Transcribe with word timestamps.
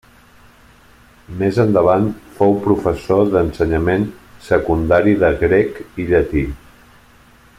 Més 1.41 1.59
endavant 1.63 2.07
fou 2.39 2.57
professor 2.63 3.29
d'ensenyament 3.35 4.09
secundari 4.49 5.15
de 5.25 5.31
grec 5.45 5.79
i 6.05 6.09
llatí. 6.13 6.45